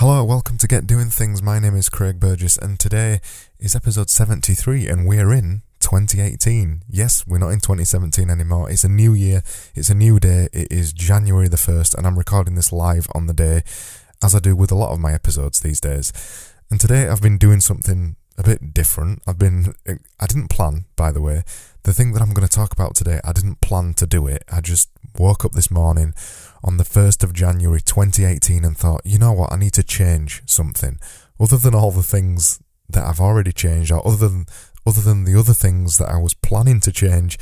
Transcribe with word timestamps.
Hello, 0.00 0.22
welcome 0.22 0.58
to 0.58 0.68
Get 0.68 0.86
Doing 0.86 1.08
Things. 1.08 1.42
My 1.42 1.58
name 1.58 1.74
is 1.74 1.88
Craig 1.88 2.20
Burgess, 2.20 2.58
and 2.58 2.78
today 2.78 3.18
is 3.58 3.74
episode 3.74 4.10
73, 4.10 4.88
and 4.88 5.08
we're 5.08 5.32
in 5.32 5.62
2018. 5.80 6.82
Yes, 6.86 7.26
we're 7.26 7.38
not 7.38 7.48
in 7.48 7.60
2017 7.60 8.28
anymore. 8.28 8.70
It's 8.70 8.84
a 8.84 8.90
new 8.90 9.14
year, 9.14 9.40
it's 9.74 9.88
a 9.88 9.94
new 9.94 10.20
day. 10.20 10.48
It 10.52 10.70
is 10.70 10.92
January 10.92 11.48
the 11.48 11.56
1st, 11.56 11.94
and 11.94 12.06
I'm 12.06 12.18
recording 12.18 12.56
this 12.56 12.74
live 12.74 13.06
on 13.14 13.26
the 13.26 13.32
day, 13.32 13.62
as 14.22 14.34
I 14.34 14.38
do 14.38 14.54
with 14.54 14.70
a 14.70 14.74
lot 14.74 14.92
of 14.92 15.00
my 15.00 15.14
episodes 15.14 15.60
these 15.60 15.80
days. 15.80 16.12
And 16.70 16.78
today 16.78 17.08
I've 17.08 17.22
been 17.22 17.38
doing 17.38 17.60
something 17.60 18.16
a 18.36 18.42
bit 18.42 18.74
different. 18.74 19.22
I've 19.26 19.38
been, 19.38 19.72
I 20.20 20.26
didn't 20.26 20.50
plan, 20.50 20.84
by 20.96 21.10
the 21.10 21.22
way. 21.22 21.42
The 21.84 21.94
thing 21.94 22.12
that 22.12 22.20
I'm 22.20 22.34
going 22.34 22.46
to 22.46 22.54
talk 22.54 22.74
about 22.74 22.96
today, 22.96 23.20
I 23.24 23.32
didn't 23.32 23.62
plan 23.62 23.94
to 23.94 24.06
do 24.06 24.26
it. 24.26 24.44
I 24.52 24.60
just 24.60 24.90
woke 25.18 25.46
up 25.46 25.52
this 25.52 25.70
morning 25.70 26.12
on 26.66 26.78
the 26.78 26.84
1st 26.84 27.22
of 27.22 27.32
January 27.32 27.80
2018 27.80 28.64
and 28.64 28.76
thought, 28.76 29.00
you 29.04 29.18
know 29.18 29.32
what, 29.32 29.52
I 29.52 29.56
need 29.56 29.72
to 29.74 29.84
change 29.84 30.42
something. 30.46 30.98
Other 31.38 31.56
than 31.58 31.74
all 31.74 31.92
the 31.92 32.02
things 32.02 32.60
that 32.88 33.04
I've 33.04 33.20
already 33.20 33.52
changed, 33.52 33.92
or 33.92 34.06
other 34.06 34.28
than, 34.28 34.46
other 34.84 35.00
than 35.00 35.24
the 35.24 35.38
other 35.38 35.54
things 35.54 35.98
that 35.98 36.08
I 36.08 36.18
was 36.18 36.34
planning 36.34 36.80
to 36.80 36.92
change, 36.92 37.38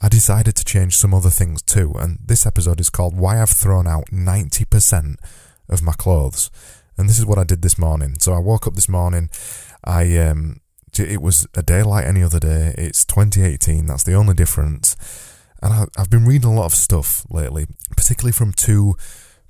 I 0.00 0.08
decided 0.08 0.54
to 0.56 0.64
change 0.64 0.96
some 0.96 1.12
other 1.12 1.30
things 1.30 1.60
too. 1.60 1.92
And 1.98 2.20
this 2.24 2.46
episode 2.46 2.78
is 2.78 2.88
called 2.88 3.18
Why 3.18 3.42
I've 3.42 3.50
Thrown 3.50 3.88
Out 3.88 4.06
90% 4.12 5.16
of 5.68 5.82
My 5.82 5.92
Clothes. 5.92 6.50
And 6.96 7.08
this 7.08 7.18
is 7.18 7.26
what 7.26 7.38
I 7.38 7.44
did 7.44 7.62
this 7.62 7.78
morning. 7.78 8.16
So 8.20 8.32
I 8.32 8.38
woke 8.38 8.68
up 8.68 8.74
this 8.74 8.88
morning, 8.88 9.28
I, 9.84 10.16
um, 10.18 10.60
it 10.96 11.20
was 11.20 11.48
a 11.54 11.62
day 11.62 11.82
like 11.82 12.06
any 12.06 12.22
other 12.22 12.40
day. 12.40 12.74
It's 12.78 13.04
2018, 13.04 13.86
that's 13.86 14.04
the 14.04 14.14
only 14.14 14.34
difference 14.34 14.96
and 15.62 15.72
I, 15.72 15.84
I've 15.96 16.10
been 16.10 16.26
reading 16.26 16.50
a 16.50 16.54
lot 16.54 16.66
of 16.66 16.74
stuff 16.74 17.24
lately, 17.30 17.66
particularly 17.96 18.32
from 18.32 18.52
two 18.52 18.96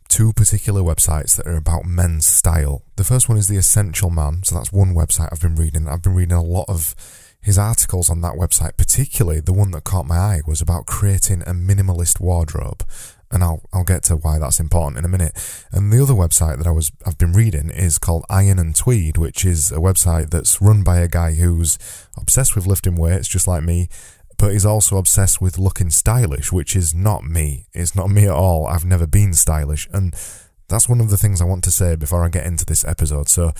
two 0.08 0.32
particular 0.32 0.80
websites 0.80 1.36
that 1.36 1.46
are 1.46 1.56
about 1.56 1.84
men's 1.84 2.26
style. 2.26 2.82
The 2.96 3.04
first 3.04 3.28
one 3.28 3.36
is 3.36 3.46
The 3.46 3.58
Essential 3.58 4.08
Man, 4.08 4.42
so 4.42 4.54
that's 4.54 4.72
one 4.72 4.94
website 4.94 5.28
I've 5.30 5.42
been 5.42 5.54
reading. 5.54 5.86
I've 5.86 6.02
been 6.02 6.14
reading 6.14 6.36
a 6.36 6.42
lot 6.42 6.64
of 6.66 6.94
his 7.40 7.58
articles 7.58 8.10
on 8.10 8.20
that 8.22 8.34
website, 8.34 8.76
particularly 8.76 9.40
the 9.40 9.52
one 9.52 9.70
that 9.70 9.84
caught 9.84 10.06
my 10.06 10.16
eye 10.16 10.40
was 10.46 10.60
about 10.60 10.86
creating 10.86 11.42
a 11.42 11.52
minimalist 11.52 12.20
wardrobe. 12.20 12.84
And 13.30 13.44
I'll 13.44 13.60
I'll 13.74 13.84
get 13.84 14.04
to 14.04 14.16
why 14.16 14.38
that's 14.38 14.58
important 14.58 14.96
in 14.96 15.04
a 15.04 15.08
minute. 15.08 15.32
And 15.70 15.92
the 15.92 16.02
other 16.02 16.14
website 16.14 16.56
that 16.56 16.66
I 16.66 16.70
was 16.70 16.90
I've 17.04 17.18
been 17.18 17.34
reading 17.34 17.68
is 17.68 17.98
called 17.98 18.24
Iron 18.30 18.58
and 18.58 18.74
Tweed, 18.74 19.18
which 19.18 19.44
is 19.44 19.70
a 19.70 19.76
website 19.76 20.30
that's 20.30 20.62
run 20.62 20.82
by 20.82 21.00
a 21.00 21.08
guy 21.08 21.34
who's 21.34 21.78
obsessed 22.16 22.56
with 22.56 22.66
lifting 22.66 22.96
weights, 22.96 23.28
just 23.28 23.46
like 23.46 23.62
me, 23.62 23.88
but 24.38 24.52
he's 24.52 24.64
also 24.64 24.96
obsessed 24.96 25.40
with 25.40 25.58
looking 25.58 25.90
stylish, 25.90 26.52
which 26.52 26.76
is 26.76 26.94
not 26.94 27.24
me. 27.24 27.66
It's 27.74 27.96
not 27.96 28.08
me 28.08 28.24
at 28.24 28.30
all. 28.30 28.66
I've 28.66 28.84
never 28.84 29.06
been 29.06 29.34
stylish. 29.34 29.88
And 29.92 30.14
that's 30.68 30.88
one 30.88 31.00
of 31.00 31.10
the 31.10 31.16
things 31.16 31.40
I 31.40 31.44
want 31.44 31.64
to 31.64 31.70
say 31.70 31.96
before 31.96 32.24
I 32.24 32.28
get 32.28 32.46
into 32.46 32.64
this 32.64 32.84
episode. 32.84 33.28
So, 33.28 33.52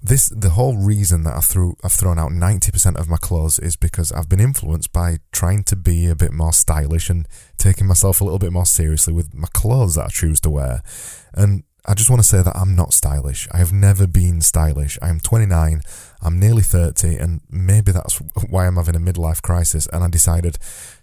this 0.00 0.28
the 0.28 0.50
whole 0.50 0.76
reason 0.76 1.24
that 1.24 1.34
I 1.36 1.40
threw 1.40 1.76
I've 1.82 1.92
thrown 1.92 2.20
out 2.20 2.30
90% 2.30 2.96
of 2.96 3.08
my 3.08 3.16
clothes 3.16 3.58
is 3.58 3.74
because 3.74 4.12
I've 4.12 4.28
been 4.28 4.40
influenced 4.40 4.92
by 4.92 5.18
trying 5.32 5.64
to 5.64 5.76
be 5.76 6.06
a 6.06 6.14
bit 6.14 6.32
more 6.32 6.52
stylish 6.52 7.10
and 7.10 7.26
taking 7.58 7.88
myself 7.88 8.20
a 8.20 8.24
little 8.24 8.38
bit 8.38 8.52
more 8.52 8.64
seriously 8.64 9.12
with 9.12 9.34
my 9.34 9.48
clothes 9.52 9.96
that 9.96 10.04
I 10.06 10.08
choose 10.08 10.40
to 10.42 10.50
wear. 10.50 10.82
And 11.34 11.64
I 11.84 11.94
just 11.94 12.10
want 12.10 12.22
to 12.22 12.28
say 12.28 12.42
that 12.42 12.56
I'm 12.56 12.76
not 12.76 12.92
stylish. 12.92 13.48
I 13.50 13.58
have 13.58 13.72
never 13.72 14.06
been 14.06 14.40
stylish. 14.40 14.98
I 15.02 15.08
am 15.08 15.20
29, 15.20 15.80
I'm 16.20 16.40
nearly 16.40 16.62
30, 16.62 17.16
and 17.16 17.40
maybe 17.48 17.92
that's 17.92 18.16
why 18.48 18.66
I'm 18.66 18.76
having 18.76 18.96
a 18.96 19.00
midlife 19.00 19.40
crisis. 19.42 19.86
And 19.92 20.02
I 20.02 20.08
decided 20.08 20.58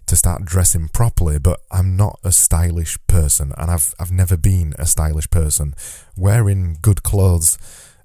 to 0.06 0.16
start 0.16 0.44
dressing 0.44 0.88
properly, 0.88 1.38
but 1.38 1.60
I'm 1.70 1.96
not 1.96 2.20
a 2.22 2.32
stylish 2.32 2.98
person, 3.06 3.52
and 3.56 3.70
I've, 3.70 3.94
I've 3.98 4.12
never 4.12 4.36
been 4.36 4.74
a 4.78 4.86
stylish 4.86 5.30
person. 5.30 5.74
Wearing 6.16 6.76
good 6.82 7.02
clothes 7.02 7.58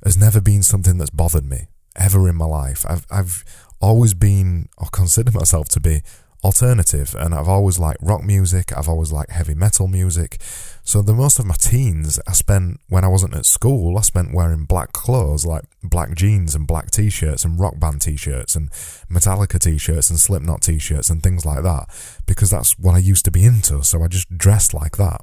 has 0.03 0.17
never 0.17 0.41
been 0.41 0.63
something 0.63 0.97
that's 0.97 1.09
bothered 1.09 1.45
me, 1.45 1.67
ever 1.95 2.27
in 2.29 2.35
my 2.35 2.45
life. 2.45 2.85
I've, 2.87 3.05
I've 3.11 3.43
always 3.81 4.13
been, 4.13 4.69
or 4.77 4.87
consider 4.91 5.31
myself 5.31 5.67
to 5.69 5.79
be, 5.79 6.01
alternative 6.43 7.15
and 7.17 7.33
I've 7.33 7.47
always 7.47 7.77
liked 7.77 8.01
rock 8.01 8.23
music, 8.23 8.75
I've 8.75 8.89
always 8.89 9.11
liked 9.11 9.31
heavy 9.31 9.53
metal 9.53 9.87
music. 9.87 10.41
So 10.83 11.01
the 11.01 11.13
most 11.13 11.37
of 11.37 11.45
my 11.45 11.55
teens 11.55 12.19
I 12.27 12.33
spent 12.33 12.79
when 12.89 13.03
I 13.03 13.07
wasn't 13.07 13.35
at 13.35 13.45
school, 13.45 13.97
I 13.97 14.01
spent 14.01 14.33
wearing 14.33 14.65
black 14.65 14.91
clothes 14.93 15.45
like 15.45 15.63
black 15.83 16.15
jeans 16.15 16.55
and 16.55 16.65
black 16.65 16.89
t-shirts 16.89 17.45
and 17.45 17.59
rock 17.59 17.79
band 17.79 18.01
t-shirts 18.01 18.55
and 18.55 18.71
Metallica 19.09 19.59
t-shirts 19.59 20.09
and 20.09 20.19
Slipknot 20.19 20.61
t-shirts 20.61 21.09
and 21.09 21.21
things 21.21 21.45
like 21.45 21.63
that 21.63 21.87
because 22.25 22.49
that's 22.49 22.77
what 22.79 22.95
I 22.95 22.99
used 22.99 23.25
to 23.25 23.31
be 23.31 23.43
into. 23.43 23.83
So 23.83 24.03
I 24.03 24.07
just 24.07 24.35
dressed 24.37 24.73
like 24.73 24.97
that. 24.97 25.21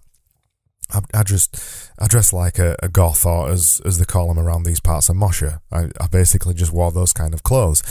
I, 0.90 1.00
I 1.12 1.22
just 1.22 1.90
I 1.98 2.06
dressed 2.06 2.32
like 2.32 2.58
a, 2.58 2.76
a, 2.82 2.88
goth 2.88 3.26
or 3.26 3.50
as 3.50 3.82
as 3.84 3.98
they 3.98 4.04
call 4.04 4.28
them 4.28 4.38
around 4.38 4.62
these 4.62 4.80
parts, 4.80 5.08
a 5.08 5.14
mosher. 5.14 5.60
I, 5.70 5.90
I 6.00 6.06
basically 6.10 6.54
just 6.54 6.72
wore 6.72 6.92
those 6.92 7.12
kind 7.12 7.34
of 7.34 7.42
clothes. 7.42 7.82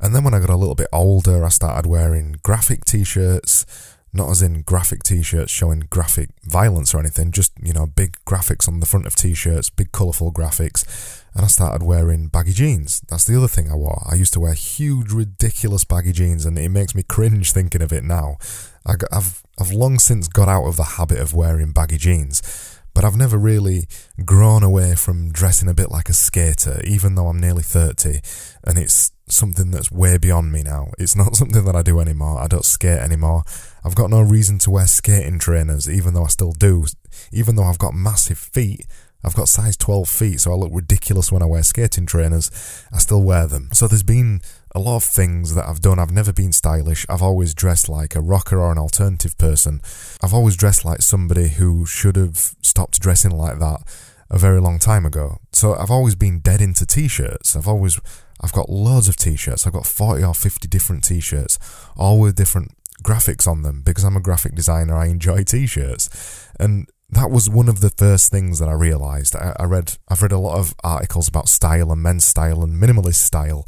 And 0.00 0.14
then 0.14 0.24
when 0.24 0.34
I 0.34 0.40
got 0.40 0.50
a 0.50 0.56
little 0.56 0.74
bit 0.74 0.88
older, 0.92 1.44
I 1.44 1.48
started 1.48 1.88
wearing 1.88 2.36
graphic 2.42 2.84
t-shirts, 2.84 3.66
not 4.12 4.30
as 4.30 4.42
in 4.42 4.62
graphic 4.62 5.02
t-shirts 5.02 5.52
showing 5.52 5.80
graphic 5.90 6.30
violence 6.44 6.94
or 6.94 7.00
anything, 7.00 7.32
just, 7.32 7.52
you 7.62 7.72
know, 7.72 7.86
big 7.86 8.16
graphics 8.26 8.68
on 8.68 8.80
the 8.80 8.86
front 8.86 9.06
of 9.06 9.14
t-shirts, 9.14 9.70
big 9.70 9.92
colourful 9.92 10.32
graphics. 10.32 11.24
And 11.34 11.44
I 11.44 11.48
started 11.48 11.84
wearing 11.84 12.28
baggy 12.28 12.52
jeans. 12.52 13.00
That's 13.08 13.24
the 13.24 13.36
other 13.36 13.48
thing 13.48 13.70
I 13.70 13.74
wore. 13.74 14.02
I 14.10 14.14
used 14.14 14.32
to 14.34 14.40
wear 14.40 14.54
huge, 14.54 15.12
ridiculous 15.12 15.84
baggy 15.84 16.12
jeans 16.12 16.46
and 16.46 16.58
it 16.58 16.70
makes 16.70 16.94
me 16.94 17.02
cringe 17.02 17.52
thinking 17.52 17.82
of 17.82 17.92
it 17.92 18.04
now. 18.04 18.38
I 18.86 18.94
have 19.12 19.42
I've 19.60 19.72
long 19.72 19.98
since 19.98 20.28
got 20.28 20.48
out 20.48 20.66
of 20.66 20.76
the 20.76 20.84
habit 20.84 21.18
of 21.18 21.34
wearing 21.34 21.72
baggy 21.72 21.98
jeans 21.98 22.77
but 22.98 23.04
I've 23.04 23.16
never 23.16 23.38
really 23.38 23.86
grown 24.24 24.64
away 24.64 24.96
from 24.96 25.30
dressing 25.30 25.68
a 25.68 25.72
bit 25.72 25.88
like 25.88 26.08
a 26.08 26.12
skater, 26.12 26.80
even 26.82 27.14
though 27.14 27.28
I'm 27.28 27.38
nearly 27.38 27.62
30, 27.62 28.18
and 28.64 28.76
it's 28.76 29.12
something 29.28 29.70
that's 29.70 29.92
way 29.92 30.18
beyond 30.18 30.50
me 30.50 30.64
now. 30.64 30.88
It's 30.98 31.14
not 31.14 31.36
something 31.36 31.64
that 31.64 31.76
I 31.76 31.82
do 31.82 32.00
anymore. 32.00 32.40
I 32.40 32.48
don't 32.48 32.64
skate 32.64 32.98
anymore. 32.98 33.44
I've 33.84 33.94
got 33.94 34.10
no 34.10 34.20
reason 34.20 34.58
to 34.58 34.72
wear 34.72 34.88
skating 34.88 35.38
trainers, 35.38 35.88
even 35.88 36.14
though 36.14 36.24
I 36.24 36.26
still 36.26 36.50
do. 36.50 36.86
Even 37.30 37.54
though 37.54 37.62
I've 37.62 37.78
got 37.78 37.94
massive 37.94 38.36
feet, 38.36 38.84
I've 39.24 39.34
got 39.34 39.48
size 39.48 39.76
12 39.76 40.08
feet, 40.08 40.40
so 40.40 40.52
I 40.52 40.54
look 40.54 40.70
ridiculous 40.72 41.32
when 41.32 41.42
I 41.42 41.46
wear 41.46 41.62
skating 41.62 42.06
trainers. 42.06 42.50
I 42.92 42.98
still 42.98 43.22
wear 43.22 43.46
them. 43.46 43.68
So 43.72 43.88
there's 43.88 44.02
been 44.02 44.40
a 44.74 44.78
lot 44.78 44.96
of 44.96 45.04
things 45.04 45.54
that 45.54 45.66
I've 45.66 45.80
done. 45.80 45.98
I've 45.98 46.12
never 46.12 46.32
been 46.32 46.52
stylish. 46.52 47.04
I've 47.08 47.22
always 47.22 47.54
dressed 47.54 47.88
like 47.88 48.14
a 48.14 48.20
rocker 48.20 48.60
or 48.60 48.70
an 48.70 48.78
alternative 48.78 49.36
person. 49.36 49.80
I've 50.22 50.34
always 50.34 50.56
dressed 50.56 50.84
like 50.84 51.02
somebody 51.02 51.48
who 51.48 51.84
should 51.84 52.16
have 52.16 52.36
stopped 52.62 53.00
dressing 53.00 53.32
like 53.32 53.58
that 53.58 53.82
a 54.30 54.38
very 54.38 54.60
long 54.60 54.78
time 54.78 55.04
ago. 55.04 55.38
So 55.52 55.74
I've 55.74 55.90
always 55.90 56.14
been 56.14 56.40
dead 56.40 56.60
into 56.60 56.86
t-shirts. 56.86 57.56
I've 57.56 57.68
always 57.68 57.98
I've 58.40 58.52
got 58.52 58.70
loads 58.70 59.08
of 59.08 59.16
t-shirts. 59.16 59.66
I've 59.66 59.72
got 59.72 59.86
40 59.86 60.22
or 60.22 60.34
50 60.34 60.68
different 60.68 61.02
t-shirts, 61.02 61.58
all 61.96 62.20
with 62.20 62.36
different 62.36 62.72
graphics 63.02 63.46
on 63.46 63.62
them 63.62 63.82
because 63.84 64.04
I'm 64.04 64.16
a 64.16 64.20
graphic 64.20 64.54
designer. 64.54 64.96
I 64.96 65.06
enjoy 65.06 65.42
t-shirts. 65.44 66.48
And 66.60 66.88
that 67.10 67.30
was 67.30 67.48
one 67.48 67.68
of 67.68 67.80
the 67.80 67.90
first 67.90 68.30
things 68.30 68.58
that 68.58 68.68
I 68.68 68.72
realized. 68.72 69.34
I, 69.34 69.54
I 69.58 69.64
read 69.64 69.96
I've 70.08 70.22
read 70.22 70.32
a 70.32 70.38
lot 70.38 70.58
of 70.58 70.74
articles 70.84 71.28
about 71.28 71.48
style 71.48 71.90
and 71.90 72.02
men's 72.02 72.24
style 72.24 72.62
and 72.62 72.80
minimalist 72.80 73.22
style 73.24 73.66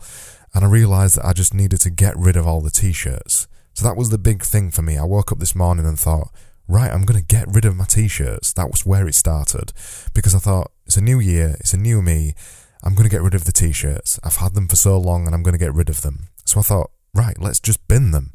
and 0.55 0.65
I 0.65 0.69
realised 0.69 1.17
that 1.17 1.27
I 1.27 1.33
just 1.33 1.55
needed 1.55 1.81
to 1.83 1.91
get 1.91 2.17
rid 2.17 2.37
of 2.37 2.47
all 2.47 2.61
the 2.61 2.71
t-shirts. 2.71 3.47
So 3.73 3.87
that 3.87 3.97
was 3.97 4.11
the 4.11 4.19
big 4.19 4.43
thing 4.43 4.71
for 4.71 4.83
me. 4.83 4.99
I 4.99 5.05
woke 5.05 5.31
up 5.31 5.39
this 5.39 5.55
morning 5.55 5.87
and 5.87 5.99
thought, 5.99 6.31
right, 6.67 6.91
I'm 6.91 7.05
going 7.05 7.21
to 7.21 7.27
get 7.27 7.47
rid 7.49 7.65
of 7.65 7.77
my 7.77 7.85
t-shirts. 7.85 8.53
That 8.55 8.71
was 8.71 8.85
where 8.85 9.07
it 9.07 9.15
started 9.15 9.73
because 10.13 10.35
I 10.35 10.39
thought 10.39 10.73
it's 10.87 10.97
a 10.97 11.03
new 11.03 11.21
year, 11.21 11.57
it's 11.61 11.73
a 11.73 11.79
new 11.79 12.03
me. 12.03 12.35
I'm 12.83 12.95
going 12.95 13.09
to 13.09 13.15
get 13.15 13.23
rid 13.23 13.35
of 13.35 13.45
the 13.45 13.53
t-shirts. 13.53 14.19
I've 14.25 14.37
had 14.37 14.55
them 14.55 14.67
for 14.67 14.77
so 14.77 14.99
long 14.99 15.27
and 15.27 15.35
I'm 15.35 15.43
going 15.43 15.57
to 15.57 15.65
get 15.65 15.75
rid 15.75 15.89
of 15.89 16.03
them. 16.03 16.29
So 16.45 16.61
I 16.61 16.63
thought, 16.63 16.91
right, 17.15 17.39
let's 17.39 17.61
just 17.61 17.87
bin 17.87 18.11
them. 18.11 18.33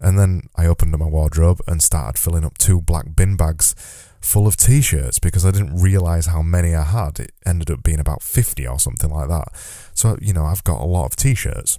And 0.00 0.18
then 0.18 0.48
I 0.56 0.66
opened 0.66 0.94
up 0.94 1.00
my 1.00 1.06
wardrobe 1.06 1.60
and 1.68 1.80
started 1.80 2.18
filling 2.18 2.44
up 2.44 2.58
two 2.58 2.80
black 2.80 3.14
bin 3.14 3.36
bags 3.36 3.76
full 4.22 4.46
of 4.46 4.56
t-shirts 4.56 5.18
because 5.18 5.44
I 5.44 5.50
didn't 5.50 5.80
realize 5.80 6.26
how 6.26 6.42
many 6.42 6.74
I 6.74 6.84
had. 6.84 7.18
It 7.20 7.32
ended 7.44 7.70
up 7.70 7.82
being 7.82 8.00
about 8.00 8.22
50 8.22 8.66
or 8.66 8.78
something 8.78 9.10
like 9.10 9.28
that. 9.28 9.48
So, 9.94 10.16
you 10.20 10.32
know, 10.32 10.44
I've 10.44 10.64
got 10.64 10.80
a 10.80 10.86
lot 10.86 11.06
of 11.06 11.16
t-shirts. 11.16 11.78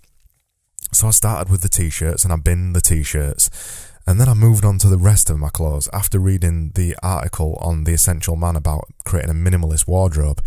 So 0.92 1.08
I 1.08 1.12
started 1.12 1.52
with 1.52 1.62
the 1.62 1.70
t-shirts 1.70 2.24
and 2.24 2.34
I 2.34 2.36
binned 2.36 2.76
the 2.76 2.82
t-shirts. 2.82 3.90
And 4.06 4.20
then 4.20 4.28
I 4.28 4.34
moved 4.34 4.66
on 4.66 4.78
to 4.80 4.90
the 4.90 4.98
rest 4.98 5.30
of 5.30 5.40
my 5.40 5.50
clothes 5.50 5.88
after 5.94 6.20
reading 6.20 6.72
the 6.76 6.96
article 7.02 7.58
on 7.62 7.86
The 7.86 7.94
Essential 7.94 8.36
Man 8.36 8.56
about 8.56 8.86
creating 9.06 9.32
a 9.32 9.34
minimalist 9.34 9.88
wardrobe. 9.88 10.42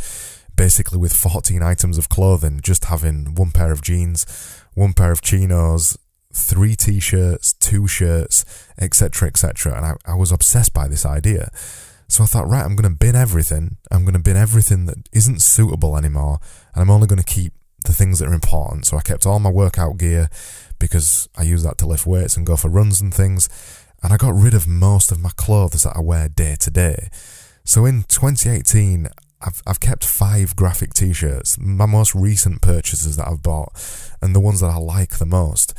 Basically, 0.54 0.98
with 0.98 1.14
14 1.14 1.62
items 1.62 1.98
of 1.98 2.08
clothing, 2.08 2.60
just 2.62 2.86
having 2.86 3.34
one 3.34 3.50
pair 3.50 3.72
of 3.72 3.82
jeans, 3.82 4.24
one 4.74 4.92
pair 4.92 5.12
of 5.12 5.20
chinos, 5.20 5.98
three 6.32 6.76
t 6.76 7.00
shirts, 7.00 7.54
two 7.54 7.86
shirts, 7.86 8.44
etc., 8.78 9.28
etc. 9.28 9.74
And 9.74 9.86
I, 9.86 10.12
I 10.12 10.14
was 10.14 10.32
obsessed 10.32 10.72
by 10.72 10.88
this 10.88 11.04
idea. 11.04 11.50
So 12.08 12.22
I 12.22 12.26
thought, 12.26 12.48
right, 12.48 12.64
I'm 12.64 12.76
going 12.76 12.90
to 12.90 12.96
bin 12.96 13.16
everything. 13.16 13.78
I'm 13.90 14.04
going 14.04 14.14
to 14.14 14.20
bin 14.20 14.36
everything 14.36 14.86
that 14.86 15.08
isn't 15.12 15.42
suitable 15.42 15.96
anymore. 15.96 16.38
And 16.74 16.82
I'm 16.82 16.90
only 16.90 17.06
going 17.06 17.22
to 17.22 17.24
keep 17.24 17.52
the 17.84 17.92
things 17.92 18.18
that 18.18 18.28
are 18.28 18.34
important. 18.34 18.86
So 18.86 18.96
I 18.96 19.00
kept 19.00 19.26
all 19.26 19.38
my 19.38 19.50
workout 19.50 19.98
gear 19.98 20.28
because 20.78 21.28
I 21.36 21.42
use 21.42 21.62
that 21.62 21.78
to 21.78 21.86
lift 21.86 22.06
weights 22.06 22.36
and 22.36 22.46
go 22.46 22.56
for 22.56 22.68
runs 22.68 23.00
and 23.00 23.12
things. 23.12 23.48
And 24.02 24.12
I 24.12 24.16
got 24.16 24.34
rid 24.34 24.54
of 24.54 24.68
most 24.68 25.10
of 25.10 25.20
my 25.20 25.30
clothes 25.36 25.82
that 25.82 25.96
I 25.96 26.00
wear 26.00 26.28
day 26.28 26.56
to 26.60 26.70
day. 26.70 27.08
So 27.64 27.84
in 27.84 28.04
2018, 28.04 29.08
I've 29.40 29.62
I've 29.66 29.80
kept 29.80 30.04
five 30.04 30.56
graphic 30.56 30.94
t-shirts, 30.94 31.58
my 31.58 31.86
most 31.86 32.14
recent 32.14 32.62
purchases 32.62 33.16
that 33.16 33.28
I've 33.28 33.42
bought, 33.42 33.72
and 34.22 34.34
the 34.34 34.40
ones 34.40 34.60
that 34.60 34.70
I 34.70 34.78
like 34.78 35.18
the 35.18 35.26
most. 35.26 35.74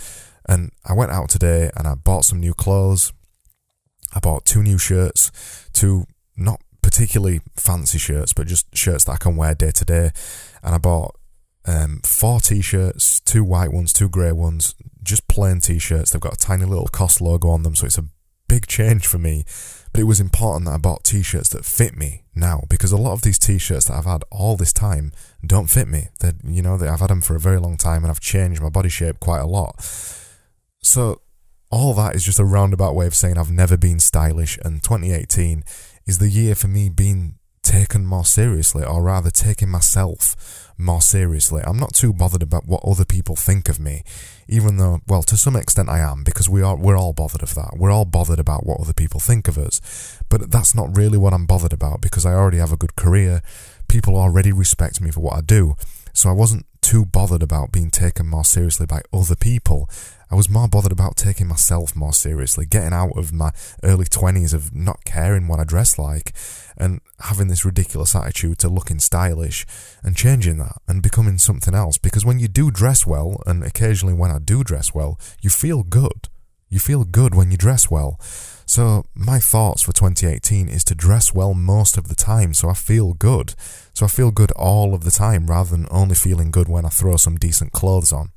And 0.47 0.71
I 0.85 0.93
went 0.93 1.11
out 1.11 1.29
today 1.29 1.71
and 1.75 1.87
I 1.87 1.95
bought 1.95 2.25
some 2.25 2.39
new 2.39 2.53
clothes. 2.53 3.11
I 4.13 4.19
bought 4.19 4.45
two 4.45 4.63
new 4.63 4.77
shirts, 4.77 5.31
two 5.73 6.05
not 6.37 6.61
particularly 6.81 7.41
fancy 7.55 7.97
shirts, 7.97 8.31
but 8.31 8.47
just 8.47 8.73
shirts 8.75 9.03
that 9.05 9.13
I 9.13 9.17
can 9.17 9.35
wear 9.35 9.55
day 9.55 9.71
to 9.71 9.85
day. 9.85 10.11
And 10.63 10.75
I 10.75 10.77
bought 10.77 11.15
um, 11.65 11.99
four 12.03 12.39
t-shirts, 12.39 13.19
two 13.19 13.43
white 13.43 13.73
ones, 13.73 13.91
two 13.91 14.07
grey 14.07 14.31
ones, 14.31 14.73
just 15.03 15.27
plain 15.27 15.59
t-shirts. 15.59 16.11
They've 16.11 16.21
got 16.21 16.35
a 16.35 16.37
tiny 16.37 16.65
little 16.65 16.87
COS 16.87 17.19
logo 17.19 17.49
on 17.49 17.63
them, 17.63 17.75
so 17.75 17.85
it's 17.85 17.97
a 17.97 18.05
big 18.47 18.67
change 18.67 19.05
for 19.05 19.17
me. 19.17 19.43
But 19.91 20.01
it 20.01 20.05
was 20.05 20.19
important 20.19 20.65
that 20.65 20.75
I 20.75 20.77
bought 20.77 21.03
t-shirts 21.03 21.49
that 21.49 21.65
fit 21.65 21.97
me 21.97 22.23
now 22.35 22.63
because 22.69 22.91
a 22.91 22.97
lot 22.97 23.13
of 23.13 23.21
these 23.21 23.39
t-shirts 23.39 23.85
that 23.85 23.95
I've 23.95 24.05
had 24.05 24.23
all 24.31 24.55
this 24.55 24.73
time 24.73 25.11
don't 25.45 25.69
fit 25.69 25.87
me. 25.87 26.07
That 26.21 26.35
you 26.45 26.61
know, 26.61 26.75
I've 26.75 26.99
had 26.99 27.09
them 27.09 27.21
for 27.21 27.35
a 27.35 27.39
very 27.39 27.59
long 27.59 27.77
time 27.77 28.03
and 28.03 28.11
I've 28.11 28.19
changed 28.19 28.61
my 28.61 28.69
body 28.69 28.89
shape 28.89 29.19
quite 29.19 29.39
a 29.39 29.47
lot. 29.47 29.75
So 30.81 31.21
all 31.69 31.93
that 31.95 32.15
is 32.15 32.23
just 32.23 32.39
a 32.39 32.45
roundabout 32.45 32.95
way 32.95 33.07
of 33.07 33.15
saying 33.15 33.37
I've 33.37 33.51
never 33.51 33.75
been 33.75 33.99
stylish 33.99 34.57
and 34.63 34.81
2018 34.81 35.63
is 36.07 36.17
the 36.17 36.29
year 36.29 36.55
for 36.55 36.67
me 36.67 36.89
being 36.89 37.35
taken 37.67 38.05
more 38.05 38.23
seriously 38.23 38.83
or 38.83 39.03
rather 39.03 39.29
taking 39.29 39.69
myself 39.69 40.73
more 40.77 41.01
seriously. 41.01 41.61
I'm 41.65 41.77
not 41.77 41.93
too 41.93 42.13
bothered 42.13 42.41
about 42.41 42.65
what 42.65 42.83
other 42.85 43.03
people 43.03 43.35
think 43.35 43.67
of 43.67 43.79
me, 43.79 44.03
even 44.47 44.77
though, 44.77 45.01
well, 45.07 45.21
to 45.23 45.35
some 45.35 45.55
extent 45.55 45.89
I 45.89 45.99
am, 45.99 46.23
because 46.23 46.47
we 46.47 46.61
are, 46.61 46.77
we're 46.77 46.97
all 46.97 47.13
bothered 47.13 47.43
of 47.43 47.55
that. 47.55 47.75
We're 47.75 47.91
all 47.91 48.05
bothered 48.05 48.39
about 48.39 48.65
what 48.65 48.79
other 48.79 48.93
people 48.93 49.19
think 49.19 49.47
of 49.49 49.57
us. 49.57 49.81
But 50.29 50.49
that's 50.49 50.73
not 50.73 50.95
really 50.95 51.17
what 51.17 51.33
I'm 51.33 51.45
bothered 51.45 51.73
about 51.73 51.99
because 52.01 52.25
I 52.25 52.33
already 52.33 52.57
have 52.59 52.71
a 52.71 52.77
good 52.77 52.95
career. 52.95 53.41
People 53.89 54.15
already 54.15 54.53
respect 54.53 55.01
me 55.01 55.11
for 55.11 55.19
what 55.19 55.35
I 55.35 55.41
do. 55.41 55.75
So 56.13 56.29
I 56.29 56.33
wasn't 56.33 56.65
too 56.87 57.03
bothered 57.03 57.43
about 57.43 57.73
being 57.73 57.89
taken 57.89 58.25
more 58.25 58.45
seriously 58.45 58.85
by 58.85 59.01
other 59.11 59.35
people. 59.35 59.89
I 60.31 60.35
was 60.35 60.49
more 60.49 60.69
bothered 60.69 60.93
about 60.93 61.17
taking 61.17 61.45
myself 61.45 61.97
more 61.97 62.13
seriously, 62.13 62.65
getting 62.65 62.93
out 62.93 63.11
of 63.17 63.33
my 63.33 63.51
early 63.83 64.05
20s 64.05 64.53
of 64.53 64.73
not 64.73 65.03
caring 65.03 65.49
what 65.49 65.59
I 65.59 65.65
dress 65.65 65.99
like 65.99 66.31
and 66.77 67.01
having 67.19 67.49
this 67.49 67.65
ridiculous 67.65 68.15
attitude 68.15 68.59
to 68.59 68.69
looking 68.69 68.99
stylish 68.99 69.65
and 70.01 70.15
changing 70.15 70.59
that 70.59 70.77
and 70.87 71.03
becoming 71.03 71.37
something 71.37 71.75
else. 71.75 71.97
Because 71.97 72.23
when 72.23 72.39
you 72.39 72.47
do 72.47 72.71
dress 72.71 73.05
well, 73.05 73.43
and 73.45 73.65
occasionally 73.65 74.13
when 74.13 74.31
I 74.31 74.39
do 74.39 74.63
dress 74.63 74.93
well, 74.93 75.19
you 75.41 75.49
feel 75.49 75.83
good. 75.83 76.29
You 76.69 76.79
feel 76.79 77.03
good 77.03 77.35
when 77.35 77.51
you 77.51 77.57
dress 77.57 77.91
well. 77.91 78.17
So 78.65 79.05
my 79.13 79.39
thoughts 79.39 79.81
for 79.81 79.93
2018 79.93 80.67
is 80.69 80.83
to 80.85 80.95
dress 80.95 81.33
well 81.33 81.53
most 81.53 81.97
of 81.97 82.09
the 82.09 82.15
time 82.15 82.53
so 82.53 82.69
I 82.69 82.73
feel 82.73 83.13
good. 83.13 83.55
So 83.97 84.05
I 84.05 84.09
feel 84.09 84.29
good 84.29 84.51
all 84.51 84.93
of 84.93 85.03
the 85.03 85.09
time 85.09 85.47
rather 85.47 85.71
than 85.71 85.87
only 85.89 86.13
feeling 86.13 86.51
good 86.51 86.69
when 86.69 86.85
I 86.85 86.89
throw 86.89 87.17
some 87.17 87.35
decent 87.35 87.71
clothes 87.71 88.13
on. 88.13 88.29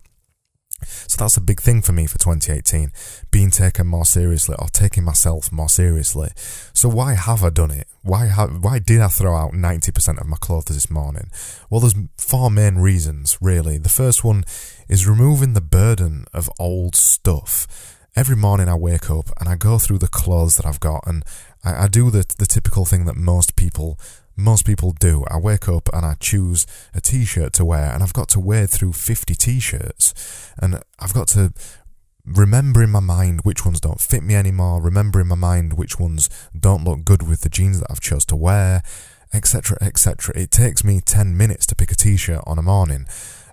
So 0.82 1.18
that's 1.18 1.36
a 1.36 1.42
big 1.42 1.60
thing 1.60 1.82
for 1.82 1.92
me 1.92 2.06
for 2.06 2.16
2018, 2.16 2.90
being 3.30 3.50
taken 3.50 3.86
more 3.86 4.06
seriously 4.06 4.56
or 4.58 4.68
taking 4.68 5.04
myself 5.04 5.52
more 5.52 5.68
seriously. 5.68 6.30
So 6.72 6.88
why 6.88 7.12
have 7.12 7.44
I 7.44 7.50
done 7.50 7.72
it? 7.72 7.88
Why 8.00 8.24
have, 8.24 8.64
why 8.64 8.78
did 8.78 9.02
I 9.02 9.08
throw 9.08 9.36
out 9.36 9.52
90% 9.52 10.18
of 10.18 10.26
my 10.26 10.38
clothes 10.38 10.64
this 10.64 10.90
morning? 10.90 11.30
Well, 11.68 11.80
there's 11.80 11.94
four 12.16 12.50
main 12.50 12.76
reasons, 12.76 13.36
really. 13.42 13.76
The 13.76 13.90
first 13.90 14.24
one 14.24 14.44
is 14.88 15.06
removing 15.06 15.52
the 15.52 15.60
burden 15.60 16.24
of 16.32 16.48
old 16.58 16.96
stuff. 16.96 17.98
Every 18.16 18.34
morning 18.34 18.70
I 18.70 18.76
wake 18.76 19.10
up 19.10 19.28
and 19.38 19.46
I 19.46 19.56
go 19.56 19.78
through 19.78 19.98
the 19.98 20.08
clothes 20.08 20.56
that 20.56 20.64
I've 20.64 20.80
got 20.80 21.06
and 21.06 21.22
I, 21.62 21.84
I 21.84 21.88
do 21.88 22.10
the, 22.10 22.24
the 22.38 22.46
typical 22.46 22.86
thing 22.86 23.04
that 23.04 23.16
most 23.16 23.56
people 23.56 23.98
most 24.40 24.64
people 24.64 24.92
do. 24.92 25.24
I 25.30 25.38
wake 25.38 25.68
up 25.68 25.88
and 25.92 26.04
I 26.04 26.14
choose 26.18 26.66
a 26.94 27.00
t-shirt 27.00 27.52
to 27.54 27.64
wear 27.64 27.92
and 27.92 28.02
I've 28.02 28.12
got 28.12 28.28
to 28.30 28.40
wade 28.40 28.70
through 28.70 28.92
50 28.92 29.34
t-shirts 29.34 30.52
and 30.58 30.80
I've 30.98 31.14
got 31.14 31.28
to 31.28 31.52
remember 32.24 32.82
in 32.82 32.90
my 32.90 33.00
mind 33.00 33.40
which 33.42 33.64
ones 33.64 33.80
don't 33.80 34.00
fit 34.00 34.22
me 34.22 34.34
anymore, 34.34 34.80
remember 34.80 35.20
in 35.20 35.28
my 35.28 35.36
mind 35.36 35.74
which 35.74 35.98
ones 35.98 36.28
don't 36.58 36.84
look 36.84 37.04
good 37.04 37.26
with 37.26 37.40
the 37.40 37.48
jeans 37.48 37.80
that 37.80 37.90
I've 37.90 38.00
chose 38.00 38.24
to 38.26 38.36
wear, 38.36 38.82
etc, 39.32 39.78
etc. 39.80 40.34
It 40.36 40.50
takes 40.50 40.84
me 40.84 41.00
10 41.00 41.36
minutes 41.36 41.66
to 41.66 41.74
pick 41.74 41.90
a 41.90 41.94
t-shirt 41.94 42.42
on 42.46 42.58
a 42.58 42.62
morning 42.62 43.06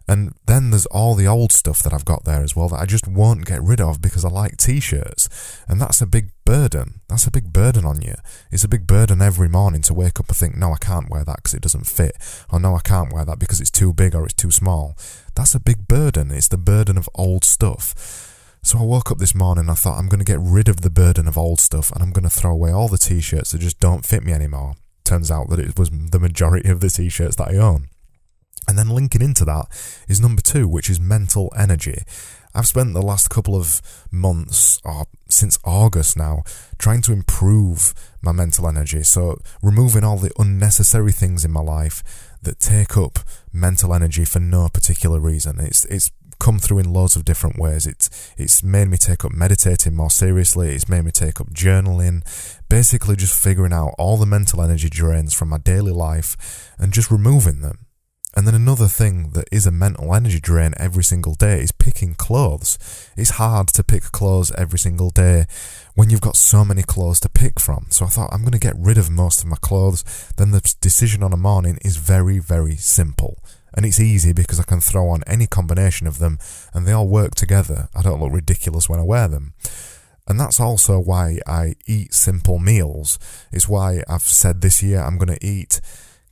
and 0.08 0.34
then 0.46 0.70
there's 0.70 0.86
all 0.86 1.16
the 1.16 1.28
old 1.28 1.52
stuff 1.52 1.84
that 1.84 1.94
I've 1.94 2.06
got 2.06 2.24
there 2.24 2.42
as 2.42 2.56
well 2.56 2.70
that 2.70 2.80
I 2.80 2.86
just 2.86 3.08
won't 3.08 3.46
get 3.46 3.62
rid 3.62 3.82
of 3.82 4.02
because 4.02 4.24
I 4.24 4.30
like 4.30 4.56
t-shirts. 4.56 5.28
And 5.68 5.82
that's 5.82 6.02
a 6.02 6.06
big 6.06 6.30
burden. 6.46 7.02
That's 7.10 7.28
a 7.28 7.32
big 7.32 7.52
burden 7.52 7.86
on 7.86 8.02
you. 8.02 8.16
It's 8.50 8.64
a 8.64 8.70
big 8.70 8.88
burden 8.88 9.22
every 9.22 9.50
morning 9.50 9.82
to 9.82 9.94
wake 9.94 10.18
up 10.20 10.30
and 10.30 10.38
think, 10.38 10.56
no, 10.56 10.72
I 10.72 10.78
can't 10.78 11.10
wear 11.10 11.26
that 11.26 11.38
because 11.38 11.54
it 11.54 11.62
doesn't 11.62 11.88
fit. 11.88 12.16
Or 12.50 12.60
no, 12.60 12.76
I 12.76 12.80
can't 12.80 13.12
wear 13.12 13.26
that 13.26 13.40
because 13.40 13.60
it's 13.60 13.70
too 13.70 13.92
big 13.92 14.16
or 14.16 14.24
it's 14.24 14.34
too 14.34 14.52
small. 14.52 14.96
That's 15.36 15.56
a 15.56 15.60
big 15.60 15.90
burden. 15.90 16.32
It's 16.32 16.48
the 16.48 16.58
burden 16.58 16.98
of 16.98 17.10
old 17.16 17.44
stuff. 17.44 18.34
So 18.64 18.80
I 18.80 18.84
woke 18.84 19.12
up 19.12 19.18
this 19.18 19.36
morning 19.36 19.64
and 19.64 19.72
I 19.72 19.76
thought 19.76 20.00
I'm 20.00 20.08
going 20.08 20.20
to 20.20 20.26
get 20.26 20.40
rid 20.40 20.70
of 20.70 20.82
the 20.82 20.90
burden 20.90 21.28
of 21.28 21.38
old 21.38 21.60
stuff 21.60 21.92
and 21.92 22.02
I'm 22.02 22.12
going 22.12 22.24
to 22.24 22.30
throw 22.30 22.52
away 22.52 22.72
all 22.72 22.88
the 22.88 22.98
t-shirts 22.98 23.52
that 23.52 23.60
just 23.60 23.82
don't 23.82 24.06
fit 24.06 24.24
me 24.24 24.32
anymore. 24.32 24.76
Turns 25.04 25.30
out 25.30 25.50
that 25.50 25.60
it 25.60 25.78
was 25.78 25.90
the 25.90 26.20
majority 26.20 26.70
of 26.70 26.80
the 26.80 26.90
t-shirts 26.90 27.36
that 27.36 27.50
I 27.50 27.56
own. 27.56 27.90
And 28.68 28.78
then 28.78 28.90
linking 28.90 29.22
into 29.22 29.46
that 29.46 29.68
is 30.08 30.20
number 30.20 30.42
two, 30.42 30.68
which 30.68 30.90
is 30.90 31.00
mental 31.00 31.54
energy. 31.58 32.04
I've 32.58 32.68
spent 32.68 32.94
the 32.94 33.04
last 33.04 33.30
couple 33.30 33.56
of 33.56 33.82
months, 34.12 34.82
or 34.84 35.06
since 35.30 35.60
August 35.64 36.18
now, 36.18 36.44
trying 36.80 37.04
to 37.04 37.14
improve 37.14 37.94
my 38.22 38.32
mental 38.32 38.68
energy. 38.68 39.04
So, 39.04 39.38
removing 39.62 40.04
all 40.04 40.18
the 40.18 40.32
unnecessary 40.40 41.12
things 41.12 41.46
in 41.46 41.52
my 41.52 41.62
life 41.62 42.04
that 42.42 42.60
take 42.60 42.98
up 42.98 43.20
mental 43.54 43.94
energy 43.94 44.26
for 44.26 44.40
no 44.40 44.70
particular 44.70 45.20
reason. 45.20 45.60
It's, 45.60 45.86
it's 45.86 46.12
come 46.40 46.58
through 46.58 46.80
in 46.80 46.94
loads 46.94 47.16
of 47.16 47.26
different 47.26 47.60
ways. 47.60 47.86
It's, 47.86 48.34
it's 48.38 48.64
made 48.64 48.88
me 48.88 48.98
take 48.98 49.24
up 49.24 49.34
meditating 49.34 49.96
more 49.96 50.10
seriously. 50.10 50.74
It's 50.74 50.90
made 50.90 51.06
me 51.06 51.12
take 51.12 51.40
up 51.40 51.52
journaling. 51.52 52.24
Basically, 52.70 53.16
just 53.16 53.40
figuring 53.40 53.74
out 53.74 53.94
all 54.00 54.18
the 54.18 54.26
mental 54.26 54.64
energy 54.64 54.90
drains 54.90 55.34
from 55.34 55.50
my 55.50 55.58
daily 55.60 55.92
life 55.92 56.74
and 56.80 56.92
just 56.92 57.12
removing 57.12 57.62
them 57.62 57.87
and 58.38 58.46
then 58.46 58.54
another 58.54 58.86
thing 58.86 59.32
that 59.32 59.48
is 59.52 59.66
a 59.66 59.72
mental 59.72 60.14
energy 60.14 60.40
drain 60.40 60.76
every 60.78 61.04
single 61.04 61.34
day 61.34 61.60
is 61.60 61.72
picking 61.72 62.14
clothes. 62.14 62.78
It's 63.18 63.32
hard 63.32 63.70
to 63.70 63.84
pick 63.84 64.04
clothes 64.12 64.52
every 64.52 64.78
single 64.78 65.10
day 65.10 65.48
when 65.96 66.12
you've 66.12 66.22
got 66.22 66.36
so 66.36 66.64
many 66.64 66.84
clothes 66.84 67.20
to 67.22 67.30
pick 67.30 67.60
from. 67.60 67.88
So 67.90 68.06
I 68.06 68.10
thought 68.10 68.30
I'm 68.32 68.42
going 68.42 68.52
to 68.52 68.60
get 68.60 68.76
rid 68.78 69.00
of 69.00 69.10
most 69.10 69.42
of 69.42 69.48
my 69.48 69.56
clothes. 69.60 70.04
Then 70.38 70.52
the 70.52 70.62
decision 70.82 71.24
on 71.24 71.34
a 71.34 71.38
morning 71.38 71.80
is 71.84 71.98
very, 71.98 72.38
very 72.38 72.76
simple. 72.76 73.44
And 73.74 73.88
it's 73.88 74.00
easy 74.00 74.34
because 74.34 74.60
I 74.60 74.66
can 74.66 74.82
throw 74.82 75.10
on 75.10 75.24
any 75.26 75.48
combination 75.48 76.06
of 76.06 76.20
them 76.20 76.38
and 76.76 76.86
they 76.86 76.92
all 76.92 77.08
work 77.08 77.34
together. 77.34 77.90
I 77.96 78.04
don't 78.04 78.22
look 78.22 78.32
ridiculous 78.32 78.88
when 78.88 79.00
I 79.00 79.04
wear 79.04 79.28
them. 79.28 79.56
And 80.28 80.40
that's 80.40 80.60
also 80.60 81.00
why 81.00 81.40
I 81.48 81.74
eat 81.88 82.14
simple 82.14 82.60
meals. 82.60 83.18
It's 83.52 83.68
why 83.68 84.04
I've 84.08 84.22
said 84.22 84.62
this 84.62 84.84
year 84.84 85.02
I'm 85.02 85.18
going 85.18 85.36
to 85.36 85.44
eat 85.44 85.82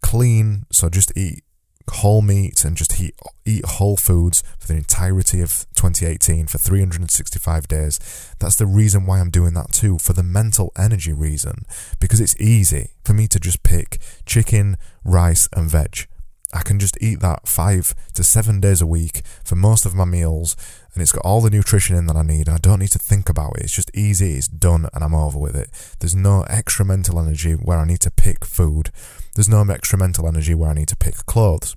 clean, 0.03 0.67
so 0.71 0.87
just 0.87 1.11
eat 1.17 1.44
whole 1.89 2.21
meat 2.21 2.63
and 2.65 2.75
just 2.75 2.99
eat, 2.99 3.15
eat 3.45 3.65
whole 3.65 3.97
foods 3.97 4.43
for 4.59 4.67
the 4.67 4.75
entirety 4.75 5.41
of 5.41 5.65
2018 5.75 6.47
for 6.47 6.57
365 6.57 7.67
days. 7.67 8.33
That's 8.39 8.55
the 8.55 8.65
reason 8.65 9.05
why 9.05 9.19
I'm 9.19 9.29
doing 9.29 9.53
that 9.53 9.71
too, 9.71 9.99
for 9.99 10.13
the 10.13 10.23
mental 10.23 10.71
energy 10.77 11.13
reason, 11.13 11.65
because 11.99 12.19
it's 12.19 12.39
easy 12.39 12.91
for 13.03 13.13
me 13.13 13.27
to 13.27 13.39
just 13.39 13.63
pick 13.63 13.99
chicken, 14.25 14.77
rice, 15.03 15.47
and 15.53 15.69
veg. 15.69 16.07
I 16.55 16.61
can 16.61 16.79
just 16.79 16.97
eat 17.01 17.19
that 17.19 17.49
five 17.49 17.93
to 18.13 18.23
seven 18.23 18.61
days 18.61 18.81
a 18.81 18.87
week 18.87 19.23
for 19.43 19.55
most 19.55 19.85
of 19.85 19.93
my 19.93 20.05
meals, 20.05 20.55
and 20.93 21.01
it's 21.01 21.11
got 21.11 21.25
all 21.25 21.41
the 21.41 21.49
nutrition 21.49 21.97
in 21.97 22.05
that 22.07 22.15
I 22.15 22.23
need. 22.23 22.47
and 22.47 22.55
I 22.55 22.59
don't 22.59 22.79
need 22.79 22.93
to 22.93 22.99
think 22.99 23.27
about 23.27 23.57
it. 23.57 23.63
It's 23.63 23.75
just 23.75 23.91
easy, 23.93 24.37
it's 24.37 24.47
done, 24.47 24.87
and 24.93 25.03
I'm 25.03 25.13
over 25.13 25.37
with 25.37 25.55
it. 25.55 25.69
There's 25.99 26.15
no 26.15 26.43
extra 26.43 26.85
mental 26.85 27.19
energy 27.19 27.51
where 27.53 27.77
I 27.77 27.85
need 27.85 27.99
to 28.01 28.11
pick 28.11 28.45
food. 28.45 28.91
There's 29.35 29.49
no 29.49 29.61
extra 29.63 29.99
mental 29.99 30.29
energy 30.29 30.53
where 30.53 30.69
I 30.69 30.73
need 30.73 30.87
to 30.87 30.95
pick 30.95 31.25
clothes. 31.25 31.75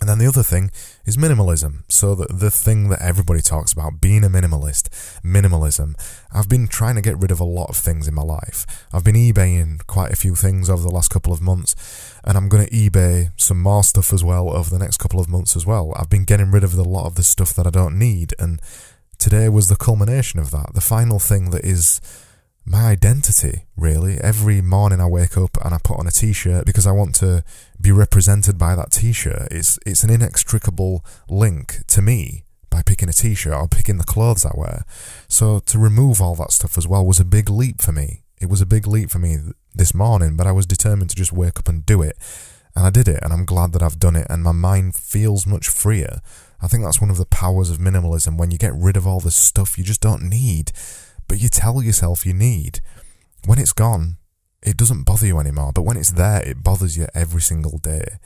And 0.00 0.08
then 0.08 0.18
the 0.18 0.26
other 0.26 0.42
thing 0.42 0.70
is 1.06 1.16
minimalism. 1.16 1.84
So 1.88 2.14
the, 2.14 2.26
the 2.26 2.50
thing 2.50 2.88
that 2.88 3.00
everybody 3.00 3.40
talks 3.40 3.72
about, 3.72 4.00
being 4.00 4.24
a 4.24 4.28
minimalist, 4.28 4.88
minimalism. 5.22 5.94
I've 6.32 6.48
been 6.48 6.66
trying 6.66 6.96
to 6.96 7.00
get 7.00 7.18
rid 7.18 7.30
of 7.30 7.40
a 7.40 7.44
lot 7.44 7.70
of 7.70 7.76
things 7.76 8.08
in 8.08 8.14
my 8.14 8.22
life. 8.22 8.86
I've 8.92 9.04
been 9.04 9.14
eBaying 9.14 9.86
quite 9.86 10.12
a 10.12 10.16
few 10.16 10.34
things 10.34 10.68
over 10.68 10.82
the 10.82 10.90
last 10.90 11.10
couple 11.10 11.32
of 11.32 11.40
months, 11.40 11.74
and 12.24 12.36
I'm 12.36 12.48
going 12.48 12.66
to 12.66 12.72
eBay 12.72 13.30
some 13.36 13.62
more 13.62 13.84
stuff 13.84 14.12
as 14.12 14.24
well 14.24 14.50
over 14.50 14.68
the 14.68 14.78
next 14.78 14.98
couple 14.98 15.20
of 15.20 15.28
months 15.28 15.56
as 15.56 15.64
well. 15.64 15.92
I've 15.96 16.10
been 16.10 16.24
getting 16.24 16.50
rid 16.50 16.64
of 16.64 16.74
a 16.74 16.82
lot 16.82 17.06
of 17.06 17.14
the 17.14 17.22
stuff 17.22 17.54
that 17.54 17.66
I 17.66 17.70
don't 17.70 17.98
need, 17.98 18.34
and 18.38 18.60
today 19.18 19.48
was 19.48 19.68
the 19.68 19.76
culmination 19.76 20.40
of 20.40 20.50
that. 20.50 20.74
The 20.74 20.80
final 20.80 21.18
thing 21.18 21.50
that 21.50 21.64
is 21.64 22.00
my 22.66 22.84
identity, 22.86 23.64
really. 23.76 24.18
Every 24.18 24.60
morning 24.60 25.00
I 25.00 25.06
wake 25.06 25.36
up 25.36 25.58
and 25.64 25.74
I 25.74 25.78
put 25.82 25.98
on 25.98 26.06
a 26.06 26.10
t-shirt 26.10 26.64
because 26.64 26.86
I 26.86 26.92
want 26.92 27.14
to 27.16 27.44
be 27.80 27.92
represented 27.92 28.58
by 28.58 28.74
that 28.74 28.90
t-shirt. 28.90 29.48
It's, 29.50 29.78
it's 29.84 30.02
an 30.02 30.10
inextricable 30.10 31.04
link 31.28 31.86
to 31.88 32.00
me 32.00 32.44
by 32.70 32.82
picking 32.82 33.08
a 33.08 33.12
t-shirt 33.12 33.54
or 33.54 33.68
picking 33.68 33.98
the 33.98 34.04
clothes 34.04 34.46
I 34.46 34.52
wear. 34.54 34.84
So 35.28 35.58
to 35.60 35.78
remove 35.78 36.20
all 36.20 36.34
that 36.36 36.52
stuff 36.52 36.78
as 36.78 36.88
well 36.88 37.04
was 37.04 37.20
a 37.20 37.24
big 37.24 37.50
leap 37.50 37.82
for 37.82 37.92
me. 37.92 38.22
It 38.40 38.48
was 38.48 38.60
a 38.60 38.66
big 38.66 38.86
leap 38.86 39.10
for 39.10 39.18
me 39.18 39.38
this 39.74 39.94
morning, 39.94 40.36
but 40.36 40.46
I 40.46 40.52
was 40.52 40.66
determined 40.66 41.10
to 41.10 41.16
just 41.16 41.32
wake 41.32 41.58
up 41.58 41.68
and 41.68 41.84
do 41.84 42.02
it. 42.02 42.16
And 42.76 42.84
I 42.84 42.90
did 42.90 43.06
it, 43.06 43.22
and 43.22 43.32
I'm 43.32 43.44
glad 43.44 43.72
that 43.72 43.82
I've 43.82 44.00
done 44.00 44.16
it, 44.16 44.26
and 44.28 44.42
my 44.42 44.52
mind 44.52 44.96
feels 44.96 45.46
much 45.46 45.68
freer. 45.68 46.20
I 46.60 46.66
think 46.66 46.82
that's 46.82 47.00
one 47.00 47.10
of 47.10 47.18
the 47.18 47.26
powers 47.26 47.70
of 47.70 47.78
minimalism 47.78 48.36
when 48.36 48.50
you 48.50 48.58
get 48.58 48.74
rid 48.74 48.96
of 48.96 49.06
all 49.06 49.20
the 49.20 49.30
stuff 49.30 49.78
you 49.78 49.84
just 49.84 50.00
don't 50.00 50.28
need, 50.28 50.72
but 51.28 51.40
you 51.40 51.48
tell 51.48 51.82
yourself 51.82 52.26
you 52.26 52.34
need. 52.34 52.80
When 53.46 53.58
it's 53.58 53.72
gone, 53.72 54.16
it 54.62 54.76
doesn't 54.76 55.04
bother 55.04 55.26
you 55.26 55.38
anymore, 55.38 55.72
but 55.74 55.82
when 55.82 55.96
it's 55.96 56.12
there, 56.12 56.42
it 56.42 56.62
bothers 56.62 56.96
you 56.96 57.06
every 57.14 57.42
single 57.42 57.78
day. 57.78 58.18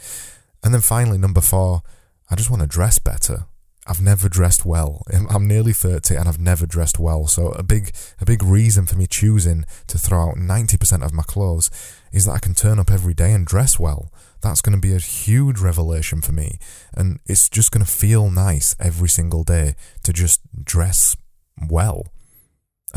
And 0.62 0.72
then 0.72 0.80
finally, 0.80 1.18
number 1.18 1.40
four, 1.40 1.82
I 2.30 2.36
just 2.36 2.50
want 2.50 2.62
to 2.62 2.68
dress 2.68 2.98
better. 2.98 3.46
I've 3.88 4.02
never 4.02 4.28
dressed 4.28 4.66
well. 4.66 5.02
I'm 5.30 5.48
nearly 5.48 5.72
30 5.72 6.14
and 6.14 6.28
I've 6.28 6.38
never 6.38 6.66
dressed 6.66 6.98
well. 6.98 7.26
So 7.26 7.52
a 7.52 7.62
big 7.62 7.92
a 8.20 8.26
big 8.26 8.42
reason 8.42 8.84
for 8.84 8.96
me 8.96 9.06
choosing 9.06 9.64
to 9.86 9.96
throw 9.96 10.28
out 10.28 10.36
90% 10.36 11.02
of 11.02 11.14
my 11.14 11.22
clothes 11.22 11.70
is 12.12 12.26
that 12.26 12.32
I 12.32 12.38
can 12.38 12.54
turn 12.54 12.78
up 12.78 12.90
every 12.90 13.14
day 13.14 13.32
and 13.32 13.46
dress 13.46 13.78
well. 13.78 14.12
That's 14.42 14.60
going 14.60 14.74
to 14.74 14.80
be 14.80 14.94
a 14.94 14.98
huge 14.98 15.58
revelation 15.58 16.20
for 16.20 16.32
me 16.32 16.58
and 16.94 17.18
it's 17.24 17.48
just 17.48 17.72
going 17.72 17.84
to 17.84 17.90
feel 17.90 18.30
nice 18.30 18.76
every 18.78 19.08
single 19.08 19.42
day 19.42 19.74
to 20.02 20.12
just 20.12 20.42
dress 20.62 21.16
well. 21.70 22.08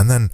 And 0.02 0.10
then 0.10 0.32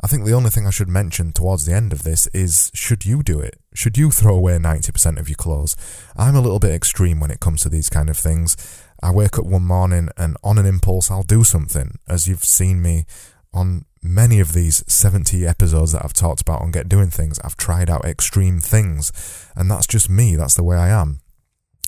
I 0.00 0.06
think 0.06 0.24
the 0.24 0.32
only 0.32 0.48
thing 0.48 0.64
I 0.64 0.70
should 0.70 0.88
mention 0.88 1.32
towards 1.32 1.64
the 1.64 1.74
end 1.74 1.92
of 1.92 2.04
this 2.04 2.28
is 2.28 2.70
should 2.72 3.04
you 3.04 3.24
do 3.24 3.40
it? 3.40 3.58
Should 3.74 3.98
you 3.98 4.12
throw 4.12 4.36
away 4.36 4.56
90% 4.58 5.18
of 5.18 5.28
your 5.28 5.34
clothes? 5.34 5.74
I'm 6.16 6.36
a 6.36 6.40
little 6.40 6.60
bit 6.60 6.70
extreme 6.70 7.18
when 7.18 7.32
it 7.32 7.40
comes 7.40 7.62
to 7.62 7.68
these 7.68 7.90
kind 7.90 8.08
of 8.08 8.16
things. 8.16 8.56
I 9.02 9.10
wake 9.10 9.36
up 9.36 9.44
one 9.44 9.64
morning 9.64 10.08
and 10.16 10.36
on 10.44 10.56
an 10.56 10.66
impulse 10.66 11.10
I'll 11.10 11.24
do 11.24 11.42
something, 11.42 11.98
as 12.06 12.28
you've 12.28 12.44
seen 12.44 12.80
me 12.80 13.06
on 13.52 13.86
many 14.00 14.38
of 14.38 14.52
these 14.52 14.84
70 14.86 15.44
episodes 15.44 15.90
that 15.90 16.04
I've 16.04 16.12
talked 16.12 16.42
about 16.42 16.62
on 16.62 16.70
Get 16.70 16.88
Doing 16.88 17.10
Things. 17.10 17.40
I've 17.40 17.56
tried 17.56 17.90
out 17.90 18.04
extreme 18.04 18.60
things, 18.60 19.10
and 19.56 19.68
that's 19.68 19.88
just 19.88 20.08
me, 20.08 20.36
that's 20.36 20.54
the 20.54 20.62
way 20.62 20.76
I 20.76 20.90
am. 20.90 21.22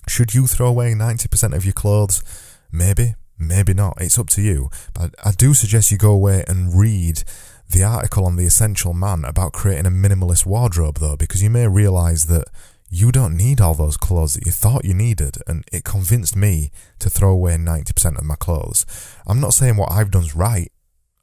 Should 0.09 0.35
you 0.35 0.47
throw 0.47 0.67
away 0.67 0.91
90% 0.95 1.55
of 1.55 1.63
your 1.63 1.71
clothes? 1.73 2.25
Maybe, 2.73 3.15
maybe 3.41 3.73
not. 3.73 3.97
It's 3.99 4.19
up 4.19 4.29
to 4.31 4.41
you. 4.41 4.69
But 4.93 5.15
I 5.23 5.31
do 5.31 5.53
suggest 5.53 5.91
you 5.91 5.97
go 5.97 6.11
away 6.11 6.43
and 6.47 6.77
read 6.77 7.23
the 7.69 7.83
article 7.83 8.25
on 8.25 8.35
The 8.35 8.45
Essential 8.45 8.93
Man 8.93 9.23
about 9.25 9.53
creating 9.53 9.85
a 9.85 9.91
minimalist 9.91 10.45
wardrobe, 10.45 10.99
though, 10.99 11.15
because 11.15 11.41
you 11.41 11.49
may 11.49 11.67
realize 11.67 12.25
that 12.25 12.45
you 12.89 13.11
don't 13.11 13.37
need 13.37 13.61
all 13.61 13.73
those 13.73 13.95
clothes 13.95 14.33
that 14.33 14.45
you 14.45 14.51
thought 14.51 14.83
you 14.83 14.93
needed, 14.93 15.37
and 15.47 15.63
it 15.71 15.85
convinced 15.85 16.35
me 16.35 16.71
to 16.99 17.09
throw 17.09 17.31
away 17.31 17.55
90% 17.55 18.17
of 18.17 18.25
my 18.25 18.35
clothes. 18.35 18.85
I'm 19.25 19.39
not 19.39 19.53
saying 19.53 19.77
what 19.77 19.91
I've 19.91 20.11
done's 20.11 20.35
right. 20.35 20.69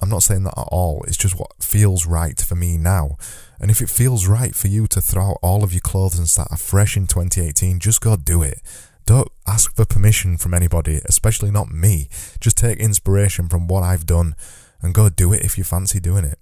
I'm 0.00 0.08
not 0.08 0.22
saying 0.22 0.44
that 0.44 0.56
at 0.56 0.68
all. 0.70 1.04
It's 1.06 1.16
just 1.16 1.38
what 1.38 1.62
feels 1.62 2.06
right 2.06 2.40
for 2.40 2.54
me 2.54 2.78
now. 2.78 3.16
And 3.60 3.70
if 3.70 3.82
it 3.82 3.90
feels 3.90 4.26
right 4.26 4.54
for 4.54 4.68
you 4.68 4.86
to 4.86 5.00
throw 5.00 5.30
out 5.30 5.38
all 5.42 5.64
of 5.64 5.72
your 5.72 5.80
clothes 5.80 6.18
and 6.18 6.28
start 6.28 6.48
afresh 6.50 6.96
in 6.96 7.06
2018, 7.06 7.80
just 7.80 8.00
go 8.00 8.16
do 8.16 8.42
it. 8.42 8.62
Don't 9.08 9.32
ask 9.46 9.74
for 9.74 9.86
permission 9.86 10.36
from 10.36 10.52
anybody, 10.52 11.00
especially 11.06 11.50
not 11.50 11.70
me. 11.70 12.10
Just 12.40 12.58
take 12.58 12.78
inspiration 12.78 13.48
from 13.48 13.66
what 13.66 13.82
I've 13.82 14.04
done 14.04 14.36
and 14.82 14.92
go 14.92 15.08
do 15.08 15.32
it 15.32 15.42
if 15.42 15.56
you 15.56 15.64
fancy 15.64 15.98
doing 15.98 16.26
it. 16.26 16.38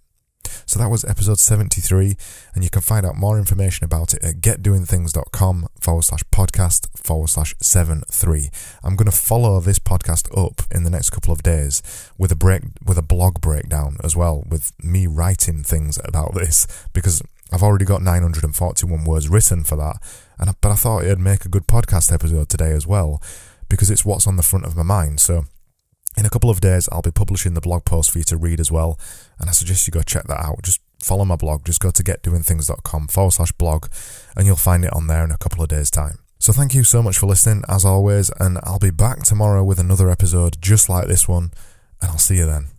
So 0.66 0.80
that 0.80 0.90
was 0.90 1.04
episode 1.04 1.38
73, 1.38 2.16
and 2.56 2.64
you 2.64 2.70
can 2.70 2.82
find 2.82 3.06
out 3.06 3.14
more 3.14 3.38
information 3.38 3.84
about 3.84 4.14
it 4.14 4.24
at 4.24 4.40
getdoingthings.com 4.40 5.68
forward 5.80 6.02
slash 6.02 6.24
podcast 6.32 6.88
forward 6.98 7.28
slash 7.28 7.54
73. 7.62 8.50
I'm 8.82 8.96
going 8.96 9.08
to 9.08 9.16
follow 9.16 9.60
this 9.60 9.78
podcast 9.78 10.36
up 10.36 10.62
in 10.72 10.82
the 10.82 10.90
next 10.90 11.10
couple 11.10 11.32
of 11.32 11.44
days 11.44 12.10
with 12.18 12.32
a 12.32 12.36
break, 12.36 12.62
with 12.84 12.98
a 12.98 13.02
blog 13.02 13.40
breakdown 13.40 13.96
as 14.02 14.16
well, 14.16 14.42
with 14.44 14.72
me 14.82 15.06
writing 15.06 15.62
things 15.62 16.00
about 16.04 16.34
this, 16.34 16.66
because 16.92 17.22
I've 17.52 17.62
already 17.62 17.84
got 17.84 18.02
941 18.02 19.04
words 19.04 19.28
written 19.28 19.62
for 19.62 19.76
that, 19.76 20.02
and 20.38 20.54
but 20.60 20.72
I 20.72 20.74
thought 20.74 21.04
it'd 21.04 21.18
make 21.18 21.44
a 21.44 21.50
good 21.50 21.66
podcast 21.66 22.12
episode 22.12 22.48
today 22.48 22.72
as 22.72 22.86
well, 22.86 23.22
because 23.68 23.90
it's 23.90 24.04
what's 24.04 24.26
on 24.26 24.36
the 24.36 24.42
front 24.42 24.64
of 24.64 24.76
my 24.76 24.82
mind. 24.82 25.20
So 25.20 25.44
in 26.16 26.24
a 26.24 26.30
couple 26.30 26.50
of 26.50 26.60
days, 26.60 26.88
I'll 26.90 27.02
be 27.02 27.10
publishing 27.10 27.54
the 27.54 27.60
blog 27.60 27.84
post 27.84 28.10
for 28.10 28.18
you 28.18 28.24
to 28.24 28.36
read 28.36 28.60
as 28.60 28.72
well, 28.72 28.98
and 29.38 29.48
I 29.48 29.52
suggest 29.52 29.86
you 29.86 29.92
go 29.92 30.02
check 30.02 30.24
that 30.24 30.40
out. 30.40 30.62
Just 30.62 30.80
follow 31.02 31.24
my 31.24 31.36
blog, 31.36 31.64
just 31.64 31.80
go 31.80 31.90
to 31.90 32.02
getdoingthings.com 32.02 33.08
forward 33.08 33.32
slash 33.32 33.52
blog, 33.52 33.88
and 34.36 34.46
you'll 34.46 34.56
find 34.56 34.84
it 34.84 34.92
on 34.94 35.06
there 35.06 35.24
in 35.24 35.30
a 35.30 35.38
couple 35.38 35.62
of 35.62 35.68
days' 35.68 35.90
time. 35.90 36.18
So 36.38 36.52
thank 36.52 36.74
you 36.74 36.84
so 36.84 37.02
much 37.02 37.18
for 37.18 37.26
listening, 37.26 37.64
as 37.68 37.84
always, 37.84 38.30
and 38.38 38.58
I'll 38.62 38.78
be 38.78 38.90
back 38.90 39.22
tomorrow 39.22 39.64
with 39.64 39.78
another 39.78 40.10
episode 40.10 40.60
just 40.60 40.88
like 40.88 41.06
this 41.06 41.28
one, 41.28 41.50
and 42.00 42.10
I'll 42.10 42.18
see 42.18 42.36
you 42.36 42.46
then. 42.46 42.75